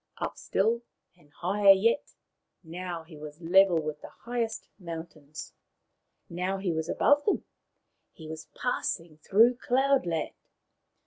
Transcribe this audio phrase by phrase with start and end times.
[0.17, 0.81] Up still,
[1.15, 2.15] and higher yet.
[2.63, 5.53] Now he was level with the highest mountains.
[6.27, 7.45] Now he was above them.
[8.11, 10.33] He was passing through Cloud land.